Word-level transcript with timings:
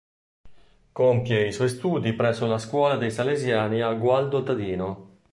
Compie 0.99 1.45
i 1.47 1.51
suoi 1.53 1.69
studi 1.69 2.13
presso 2.13 2.47
la 2.47 2.57
scuola 2.57 2.95
dei 2.97 3.11
Salesiani 3.11 3.81
a 3.83 3.93
Gualdo 3.93 4.41
Tadino. 4.41 5.17